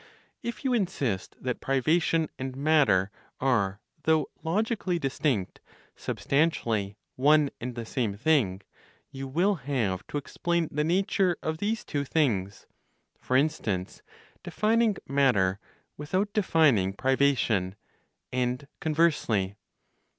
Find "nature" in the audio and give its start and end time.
10.83-11.37